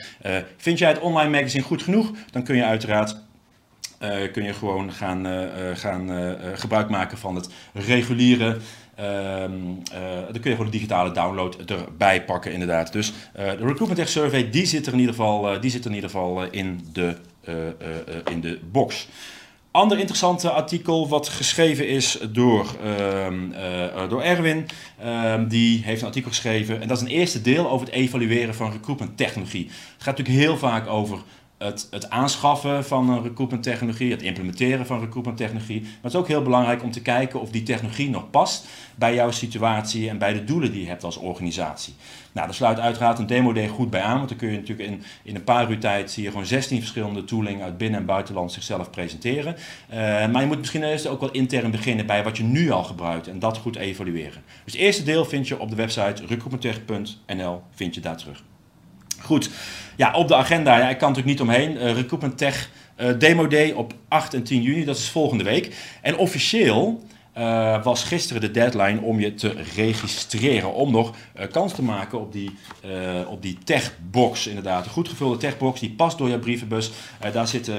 vind 0.56 0.78
jij 0.78 0.88
het 0.88 1.00
online 1.00 1.30
magazine 1.30 1.62
goed 1.62 1.82
genoeg? 1.82 2.10
Dan 2.30 2.42
kun 2.42 2.56
je 2.56 2.64
uiteraard 2.64 3.16
kun 4.32 4.44
je 4.44 4.52
gewoon 4.52 4.92
gaan, 4.92 5.26
gaan 5.74 6.36
gebruik 6.54 6.88
maken 6.88 7.18
van 7.18 7.34
het 7.34 7.48
reguliere 7.72 8.56
dan 8.96 10.40
kun 10.40 10.50
je 10.50 10.50
gewoon 10.50 10.64
de 10.64 10.70
digitale 10.70 11.12
download 11.12 11.56
erbij 11.70 12.24
pakken 12.24 12.52
inderdaad. 12.52 12.92
Dus 12.92 13.08
uh, 13.08 13.44
de 13.44 13.50
Recruitment 13.50 13.96
Tech 13.96 14.08
Survey 14.08 14.50
die 14.50 14.66
zit 14.66 14.86
er 14.86 14.92
in 14.92 14.98
ieder 14.98 15.14
geval, 15.14 15.54
uh, 15.54 15.60
die 15.60 15.70
zit 15.70 15.84
er 15.84 15.90
in, 15.90 15.96
ieder 15.96 16.10
geval 16.10 16.42
in, 16.42 16.88
de, 16.92 17.16
in 18.30 18.40
de 18.40 18.58
box. 18.72 19.08
Ander 19.72 19.98
interessante 19.98 20.50
artikel 20.50 21.08
wat 21.08 21.28
geschreven 21.28 21.88
is 21.88 22.18
door, 22.32 22.76
ehm, 22.84 23.52
eh, 23.52 24.08
door 24.08 24.22
Erwin. 24.22 24.66
Ehm, 24.98 25.48
die 25.48 25.82
heeft 25.84 26.00
een 26.00 26.06
artikel 26.06 26.30
geschreven 26.30 26.80
en 26.80 26.88
dat 26.88 26.96
is 26.96 27.02
een 27.02 27.08
eerste 27.08 27.42
deel 27.42 27.70
over 27.70 27.86
het 27.86 27.94
evalueren 27.94 28.54
van 28.54 28.72
recruitment 28.72 29.16
technologie. 29.16 29.64
Het 29.64 30.02
gaat 30.02 30.18
natuurlijk 30.18 30.44
heel 30.44 30.56
vaak 30.56 30.86
over 30.86 31.18
het, 31.62 31.86
het, 31.90 32.10
aanschaffen 32.10 32.84
van 32.84 33.22
recruitment 33.22 33.62
technologie, 33.62 34.10
het 34.10 34.22
implementeren 34.22 34.86
van 34.86 35.00
recruitment 35.00 35.36
technologie. 35.36 35.80
Maar 35.80 35.90
het 36.02 36.12
is 36.12 36.18
ook 36.18 36.28
heel 36.28 36.42
belangrijk 36.42 36.82
om 36.82 36.90
te 36.90 37.02
kijken 37.02 37.40
of 37.40 37.50
die 37.50 37.62
technologie 37.62 38.10
nog 38.10 38.30
past 38.30 38.66
bij 38.94 39.14
jouw 39.14 39.30
situatie 39.30 40.08
en 40.08 40.18
bij 40.18 40.32
de 40.32 40.44
doelen 40.44 40.72
die 40.72 40.80
je 40.80 40.88
hebt 40.88 41.04
als 41.04 41.16
organisatie. 41.16 41.94
Nou, 42.32 42.46
daar 42.46 42.56
sluit 42.56 42.80
uiteraard 42.80 43.18
een 43.18 43.26
demo 43.26 43.52
day 43.52 43.68
goed 43.68 43.90
bij 43.90 44.02
aan, 44.02 44.16
want 44.16 44.28
dan 44.28 44.38
kun 44.38 44.50
je 44.50 44.58
natuurlijk 44.58 44.88
in, 44.88 45.02
in 45.22 45.34
een 45.34 45.44
paar 45.44 45.70
uur 45.70 45.78
tijd 45.78 46.10
zie 46.10 46.22
je 46.22 46.30
gewoon 46.30 46.46
16 46.46 46.78
verschillende 46.78 47.24
tooling 47.24 47.62
uit 47.62 47.76
binnen- 47.76 48.00
en 48.00 48.06
buitenland 48.06 48.52
zichzelf 48.52 48.90
presenteren. 48.90 49.56
Uh, 49.90 49.96
maar 50.28 50.40
je 50.40 50.46
moet 50.46 50.58
misschien 50.58 50.82
eerst 50.82 51.06
ook 51.06 51.20
wel 51.20 51.30
intern 51.30 51.70
beginnen 51.70 52.06
bij 52.06 52.24
wat 52.24 52.36
je 52.36 52.42
nu 52.42 52.70
al 52.70 52.84
gebruikt 52.84 53.28
en 53.28 53.38
dat 53.38 53.58
goed 53.58 53.76
evalueren. 53.76 54.42
Dus 54.64 54.72
het 54.72 54.82
eerste 54.82 55.02
deel 55.02 55.24
vind 55.24 55.48
je 55.48 55.58
op 55.58 55.70
de 55.70 55.76
website 55.76 56.26
recruitmenttech.nl, 56.26 57.62
vind 57.70 57.94
je 57.94 58.00
daar 58.00 58.16
terug. 58.16 58.42
Goed, 59.22 59.50
ja, 59.96 60.12
op 60.14 60.28
de 60.28 60.34
agenda, 60.34 60.78
ja, 60.78 60.88
ik 60.88 60.98
kan 60.98 61.08
natuurlijk 61.08 61.38
niet 61.38 61.48
omheen. 61.48 61.76
Uh, 61.76 61.94
Recruitment 61.94 62.38
Tech 62.38 62.70
uh, 63.00 63.18
Demo 63.18 63.46
Day 63.46 63.70
op 63.70 63.94
8 64.08 64.34
en 64.34 64.42
10 64.42 64.62
juni, 64.62 64.84
dat 64.84 64.96
is 64.96 65.08
volgende 65.08 65.44
week. 65.44 65.74
En 66.00 66.16
officieel 66.16 67.02
uh, 67.38 67.84
was 67.84 68.04
gisteren 68.04 68.40
de 68.40 68.50
deadline 68.50 69.00
om 69.00 69.20
je 69.20 69.34
te 69.34 69.54
registreren. 69.74 70.74
Om 70.74 70.90
nog 70.90 71.14
uh, 71.36 71.46
kans 71.50 71.72
te 71.72 71.82
maken 71.82 72.20
op 72.20 72.32
die, 72.32 72.56
uh, 72.86 73.30
op 73.30 73.42
die 73.42 73.58
techbox. 73.64 74.46
Inderdaad, 74.46 74.84
een 74.84 74.90
goed 74.90 75.08
gevulde 75.08 75.36
techbox. 75.36 75.80
Die 75.80 75.90
past 75.90 76.18
door 76.18 76.28
je 76.28 76.38
brievenbus. 76.38 76.90
daar 77.32 77.48
zit 77.48 77.70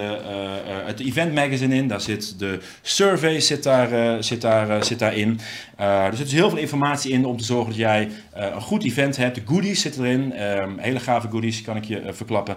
het 0.85 0.99
event 0.99 1.33
magazine 1.33 1.75
in. 1.75 1.87
Daar 1.87 2.01
zit 2.01 2.39
de 2.39 2.59
survey 2.81 3.39
zit 3.39 3.63
daar, 3.63 4.23
zit 4.23 4.41
daar, 4.41 4.83
zit 4.83 4.99
daarin. 4.99 5.39
er 5.77 6.15
zit 6.15 6.25
dus 6.25 6.33
heel 6.33 6.49
veel 6.49 6.59
informatie 6.59 7.11
in 7.11 7.25
om 7.25 7.37
te 7.37 7.43
zorgen 7.43 7.69
dat 7.69 7.79
jij 7.79 8.09
een 8.31 8.61
goed 8.61 8.83
event 8.83 9.17
hebt. 9.17 9.35
De 9.35 9.41
goodies 9.45 9.81
zitten 9.81 10.03
erin. 10.03 10.33
Ehm, 10.33 10.77
hele 10.77 10.99
gave 10.99 11.29
goodies 11.29 11.61
kan 11.61 11.75
ik 11.75 11.83
je 11.83 12.01
verklappen. 12.13 12.55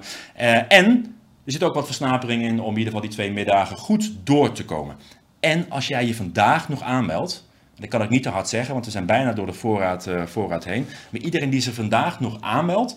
en 0.69 1.15
er 1.45 1.53
zit 1.53 1.62
ook 1.62 1.75
wat 1.75 1.87
versnapering 1.87 2.43
in 2.43 2.61
om 2.61 2.73
in 2.73 2.79
ieder 2.79 2.93
geval 2.93 3.00
die 3.00 3.11
twee 3.11 3.33
middagen 3.33 3.76
goed 3.76 4.12
door 4.25 4.53
te 4.53 4.65
komen. 4.65 4.97
En 5.40 5.71
als 5.71 5.88
jij 5.88 6.07
je 6.07 6.14
vandaag 6.14 6.69
nog 6.69 6.83
aanmeldt, 6.83 7.47
dat 7.81 7.88
kan 7.88 8.02
ik 8.02 8.09
niet 8.09 8.23
te 8.23 8.28
hard 8.28 8.49
zeggen, 8.49 8.73
want 8.73 8.85
we 8.85 8.90
zijn 8.90 9.07
bijna 9.07 9.33
door 9.33 9.47
de 9.47 9.52
voorraad, 9.52 10.07
uh, 10.07 10.26
voorraad 10.26 10.64
heen. 10.64 10.87
Maar 11.11 11.21
iedereen 11.21 11.50
die 11.50 11.61
zich 11.61 11.75
vandaag 11.75 12.21
nog 12.21 12.40
aanmeldt, 12.40 12.97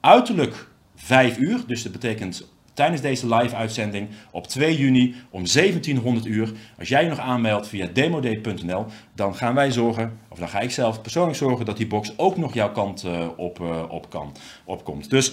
uiterlijk 0.00 0.68
5 0.94 1.38
uur, 1.38 1.62
dus 1.66 1.82
dat 1.82 1.92
betekent 1.92 2.50
tijdens 2.74 3.00
deze 3.00 3.34
live 3.34 3.56
uitzending 3.56 4.08
op 4.30 4.46
2 4.46 4.76
juni 4.76 5.14
om 5.30 5.44
1700 5.52 6.26
uur. 6.26 6.52
Als 6.78 6.88
jij 6.88 7.02
je 7.02 7.08
nog 7.08 7.18
aanmeldt 7.18 7.68
via 7.68 7.88
demoday.nl, 7.92 8.86
dan 9.14 9.34
gaan 9.34 9.54
wij 9.54 9.70
zorgen, 9.70 10.18
of 10.28 10.38
dan 10.38 10.48
ga 10.48 10.60
ik 10.60 10.70
zelf 10.70 11.02
persoonlijk 11.02 11.36
zorgen 11.36 11.66
dat 11.66 11.76
die 11.76 11.86
box 11.86 12.18
ook 12.18 12.36
nog 12.36 12.54
jouw 12.54 12.72
kant 12.72 13.04
uh, 13.04 13.26
op, 13.36 13.60
uh, 13.60 13.82
op 13.88 14.10
kan, 14.10 14.32
opkomt. 14.64 15.10
Dus 15.10 15.32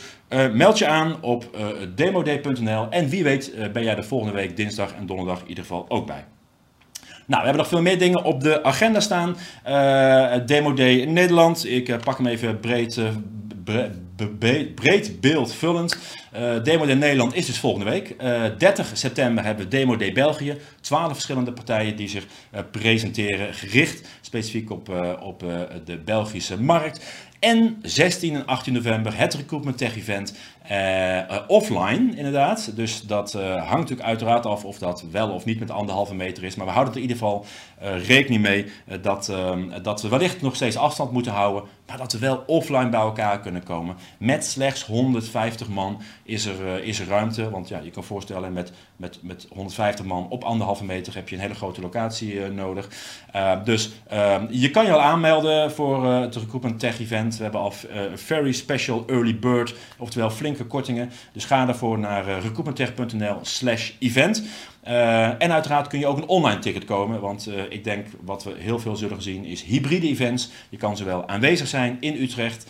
meld 0.54 0.78
je 0.78 0.88
aan 0.88 1.22
op 1.22 1.58
demoday.nl 1.96 2.90
en 2.90 3.10
wie 3.10 3.24
weet 3.24 3.72
ben 3.74 3.84
jij 3.84 3.96
de 3.96 4.04
volgende 4.04 4.34
week 4.34 4.58
dinsdag 4.58 4.94
en 4.94 5.06
donderdag 5.06 5.42
in 5.42 5.48
ieder 5.48 5.64
geval 5.64 5.86
ook 5.90 6.06
bij. 6.06 6.26
Nou, 7.30 7.42
we 7.42 7.48
hebben 7.48 7.64
nog 7.64 7.68
veel 7.68 7.82
meer 7.82 8.00
dingen 8.00 8.24
op 8.24 8.42
de 8.42 8.64
agenda 8.64 9.00
staan. 9.00 9.38
Uh, 9.68 10.46
Demo 10.46 10.74
Day 10.74 11.06
Nederland. 11.06 11.66
Ik 11.66 11.90
uh, 11.90 11.98
pak 12.04 12.18
hem 12.18 12.28
even 12.28 12.60
breed, 12.60 13.00
bre 13.64 14.66
breed 14.76 15.22
beeldvullend. 15.22 15.98
Demo 16.64 16.86
Day 16.86 16.96
Nederland 16.96 17.36
is 17.36 17.46
dus 17.46 17.60
volgende 17.60 17.90
week. 17.90 18.16
30 18.58 18.92
september 18.94 19.44
hebben 19.44 19.64
we 19.64 19.70
Demo 19.70 19.96
Day 19.96 20.12
België. 20.12 20.58
12 20.82 21.12
verschillende 21.12 21.54
partijen 21.54 21.96
die 21.96 22.08
zich 22.08 22.26
presenteren, 22.72 23.54
gericht 23.54 24.08
specifiek 24.22 24.72
op, 24.72 24.90
op 25.22 25.44
de 25.86 25.98
Belgische 25.98 26.62
markt. 26.62 27.06
En 27.40 27.80
16 27.82 28.36
en 28.36 28.46
18 28.46 28.74
november 28.74 29.18
het 29.18 29.34
Recruitment 29.34 29.78
Tech 29.78 29.98
Event 29.98 30.34
uh, 30.72 31.18
uh, 31.18 31.38
offline 31.48 32.16
inderdaad. 32.16 32.76
Dus 32.76 33.02
dat 33.02 33.34
uh, 33.34 33.42
hangt 33.56 33.80
natuurlijk 33.80 34.08
uiteraard 34.08 34.46
af 34.46 34.66
of 34.66 34.78
dat 34.78 35.04
wel 35.12 35.30
of 35.30 35.46
niet 35.46 35.60
met 35.60 35.72
anderhalve 35.72 36.16
meter 36.16 36.44
is. 36.44 36.56
Maar 36.56 36.66
we 36.66 36.72
houden 36.72 36.94
er 36.94 37.00
in 37.00 37.08
ieder 37.08 37.22
geval 37.22 37.46
rekening 38.06 38.42
mee 38.42 38.66
dat, 39.02 39.30
ehm, 39.30 39.82
dat 39.82 40.02
we 40.02 40.08
wellicht 40.08 40.42
nog 40.42 40.56
steeds 40.56 40.78
afstand 40.78 41.12
moeten 41.12 41.32
houden. 41.32 41.64
Maar 41.88 41.98
dat 41.98 42.12
we 42.12 42.20
wel 42.20 42.44
offline 42.48 42.90
bij 42.90 43.00
elkaar 43.00 43.40
kunnen 43.40 43.64
komen. 43.64 43.96
Met 44.18 44.46
slechts 44.46 44.86
150 44.86 45.68
man 45.68 46.02
is 46.24 46.46
er, 46.46 46.84
is 46.84 47.00
er 47.00 47.08
ruimte. 47.08 47.50
Want 47.50 47.68
ja, 47.68 47.80
je 47.84 47.92
kan 47.92 48.04
voorstellen 48.04 48.54
met, 48.54 48.72
met, 48.96 49.20
met 49.22 49.48
150 49.50 50.06
man 50.06 50.30
op 50.30 50.44
anderhalve 50.44 50.86
meter 50.86 51.16
heb 51.16 51.30
je 51.30 51.36
een 51.36 51.42
hele 51.42 51.54
grote 51.54 51.82
locatie 51.82 52.42
nodig. 52.42 52.90
dus 53.64 53.92
ehm, 54.08 54.46
je 54.50 54.72
kan 54.72 54.86
je 54.86 54.92
al 54.92 55.02
aanmelden 55.02 55.72
voor 55.72 56.06
het 56.06 56.36
Recruitment 56.36 56.80
Tech 56.80 57.00
Event. 57.00 57.29
We 57.38 57.44
hebben 57.44 57.62
al 57.62 57.74
een 57.90 58.18
very 58.18 58.52
special 58.52 59.04
early 59.08 59.40
bird, 59.40 59.76
oftewel 59.98 60.30
flink 60.30 60.68
kortingen. 60.68 61.12
Dus 61.34 61.46
ga 61.46 61.66
daarvoor 61.66 62.00
naar 62.00 62.28
uh, 62.28 62.42
recruitmenttech.nl 62.42 63.40
slash 63.42 63.92
event. 64.00 64.44
Uh, 64.88 65.42
en 65.42 65.52
uiteraard 65.52 65.88
kun 65.88 66.00
je 66.00 66.08
ook 66.08 66.18
een 66.18 66.28
online 66.28 66.60
ticket 66.60 66.86
komen, 66.86 67.22
want 67.22 67.50
ik 67.70 67.84
denk 67.84 68.08
wat 68.22 68.44
we 68.44 68.54
heel 68.58 68.80
veel 68.80 68.96
zullen 68.96 69.22
zien 69.22 69.46
is 69.46 69.64
hybride 69.64 70.08
events. 70.08 70.50
Je 70.70 70.78
kan 70.78 70.98
zowel 70.98 71.28
aanwezig 71.28 71.68
zijn 71.68 71.98
in 72.00 72.22
Utrecht 72.22 72.66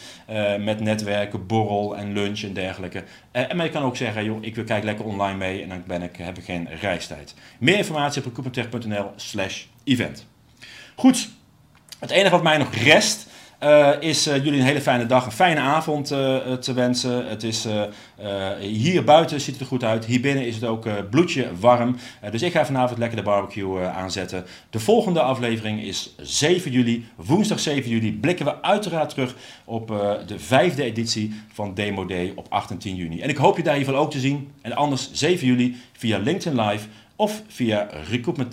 met 0.59 0.79
netwerken, 0.79 1.45
borrel 1.45 1.97
en 1.97 2.13
lunch 2.13 2.41
en 2.41 2.53
dergelijke. 2.53 3.03
maar 3.31 3.65
je 3.65 3.71
kan 3.71 3.83
ook 3.83 3.97
zeggen, 3.97 4.23
joh, 4.23 4.37
ik 4.41 4.55
wil 4.55 4.63
kijken 4.63 4.85
lekker 4.85 5.05
online 5.05 5.37
mee 5.37 5.61
en 5.61 5.69
dan 5.69 5.83
ben 5.87 6.01
ik, 6.01 6.15
heb 6.15 6.37
ik 6.37 6.43
geen 6.43 6.67
reistijd. 6.81 7.35
Meer 7.59 7.77
informatie 7.77 8.25
op 8.25 8.35
recruitmenttech.nl 8.35 9.11
slash 9.15 9.63
event. 9.83 10.27
Goed, 10.95 11.29
het 11.99 12.09
enige 12.09 12.29
wat 12.29 12.43
mij 12.43 12.57
nog 12.57 12.73
rest 12.73 13.27
uh, 13.63 13.89
is 13.99 14.27
uh, 14.27 14.35
jullie 14.35 14.59
een 14.59 14.65
hele 14.65 14.81
fijne 14.81 15.05
dag, 15.05 15.25
een 15.25 15.31
fijne 15.31 15.59
avond 15.59 16.11
uh, 16.11 16.53
te 16.53 16.73
wensen. 16.73 17.27
Het 17.27 17.43
is, 17.43 17.67
hier 18.59 19.03
buiten 19.03 19.41
ziet 19.41 19.53
het 19.53 19.61
er 19.61 19.67
goed 19.67 19.83
uit, 19.83 20.05
hier 20.05 20.21
binnen 20.21 20.45
is 20.45 20.55
het 20.55 20.63
ook 20.63 21.09
bloedje 21.09 21.47
warm. 21.59 21.95
dus 22.31 22.41
ik 22.41 22.51
ga 22.51 22.65
vanavond 22.65 22.99
lekker 22.99 23.17
de 23.17 23.23
barbecue 23.23 23.85
aanzetten. 23.85 24.45
De 24.69 24.79
volgende 24.79 25.21
aflevering 25.21 25.83
is 25.83 26.15
7 26.17 26.71
juli, 26.71 27.07
woensdag 27.15 27.59
7 27.59 27.89
juli. 27.89 28.13
Blikken 28.13 28.45
we 28.45 28.61
uiteraard 28.61 29.09
terug 29.09 29.35
op 29.65 29.87
de 30.27 30.39
vijfde 30.39 30.83
editie 30.83 31.33
van 31.53 31.73
Demo 31.73 32.05
Day 32.05 32.33
op 32.35 32.45
8 32.49 32.71
en 32.71 32.77
10 32.77 32.95
juni. 32.95 33.21
En 33.21 33.29
ik 33.29 33.37
hoop 33.37 33.57
je 33.57 33.63
daar 33.63 33.77
geval 33.77 33.95
ook 33.95 34.11
te 34.11 34.19
zien. 34.19 34.51
En 34.61 34.73
anders 34.73 35.11
7 35.11 35.47
juli 35.47 35.75
via 35.97 36.17
LinkedIn 36.17 36.61
Live 36.61 36.87
of 37.15 37.41
via 37.47 37.87
Recruitment 38.09 38.51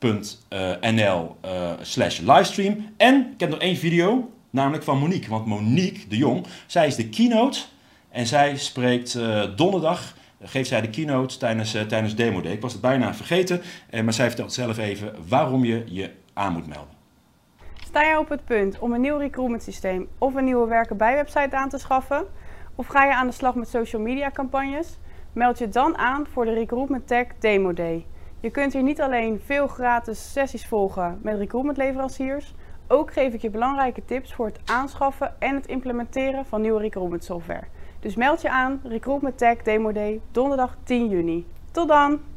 nl 0.00 1.36
uh, 1.44 1.72
slash 1.80 2.18
livestream. 2.18 2.88
En 2.96 3.30
ik 3.32 3.40
heb 3.40 3.50
nog 3.50 3.58
één 3.58 3.76
video, 3.76 4.30
namelijk 4.50 4.84
van 4.84 4.98
Monique. 4.98 5.30
Want 5.30 5.46
Monique 5.46 6.08
de 6.08 6.16
Jong, 6.16 6.46
zij 6.66 6.86
is 6.86 6.96
de 6.96 7.08
keynote. 7.08 7.60
En 8.08 8.26
zij 8.26 8.56
spreekt 8.56 9.14
uh, 9.14 9.44
donderdag, 9.56 10.16
geeft 10.42 10.68
zij 10.68 10.80
de 10.80 10.90
keynote 10.90 11.36
tijdens, 11.36 11.74
uh, 11.74 11.82
tijdens 11.82 12.14
Demo 12.14 12.40
Day. 12.40 12.52
Ik 12.52 12.60
was 12.60 12.72
het 12.72 12.80
bijna 12.80 13.14
vergeten, 13.14 13.62
maar 14.04 14.12
zij 14.12 14.26
vertelt 14.26 14.52
zelf 14.52 14.78
even 14.78 15.14
waarom 15.28 15.64
je 15.64 15.84
je 15.86 16.10
aan 16.32 16.52
moet 16.52 16.66
melden. 16.66 16.94
Sta 17.84 18.04
jij 18.04 18.16
op 18.16 18.28
het 18.28 18.44
punt 18.44 18.78
om 18.78 18.92
een 18.92 19.00
nieuw 19.00 19.16
recruitment 19.16 19.62
systeem 19.62 20.08
of 20.18 20.34
een 20.34 20.44
nieuwe 20.44 20.66
werken 20.66 20.96
bij 20.96 21.14
website 21.14 21.56
aan 21.56 21.68
te 21.68 21.78
schaffen? 21.78 22.24
Of 22.74 22.86
ga 22.86 23.04
je 23.04 23.14
aan 23.14 23.26
de 23.26 23.32
slag 23.32 23.54
met 23.54 23.68
social 23.68 24.02
media 24.02 24.30
campagnes? 24.30 24.98
Meld 25.32 25.58
je 25.58 25.68
dan 25.68 25.98
aan 25.98 26.26
voor 26.32 26.44
de 26.44 26.52
Recruitment 26.52 27.06
Tech 27.06 27.26
Demo 27.38 27.72
Day. 27.72 28.06
Je 28.40 28.50
kunt 28.50 28.72
hier 28.72 28.82
niet 28.82 29.00
alleen 29.00 29.40
veel 29.44 29.66
gratis 29.66 30.32
sessies 30.32 30.66
volgen 30.66 31.18
met 31.22 31.38
recruitment 31.38 31.78
leveranciers, 31.78 32.54
ook 32.88 33.12
geef 33.12 33.32
ik 33.32 33.42
je 33.42 33.50
belangrijke 33.50 34.04
tips 34.04 34.34
voor 34.34 34.46
het 34.46 34.60
aanschaffen 34.64 35.34
en 35.38 35.54
het 35.54 35.66
implementeren 35.66 36.46
van 36.46 36.60
nieuwe 36.60 36.80
recruitment 36.80 37.24
software. 37.24 37.66
Dus 38.00 38.16
meld 38.16 38.42
je 38.42 38.50
aan 38.50 38.80
Recruitment 38.84 39.38
Tech 39.38 39.62
Demo 39.62 39.92
Day 39.92 40.20
donderdag 40.30 40.76
10 40.84 41.08
juni. 41.08 41.46
Tot 41.70 41.88
dan! 41.88 42.35